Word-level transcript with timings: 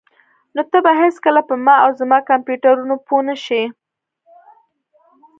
نو 0.55 0.61
ته 0.71 0.77
به 0.85 0.91
هیڅکله 1.01 1.41
په 1.49 1.55
ما 1.65 1.75
او 1.83 1.89
زما 1.99 2.17
کمپیوټرونو 2.29 2.95
پوه 3.05 3.21
نشې 3.27 3.63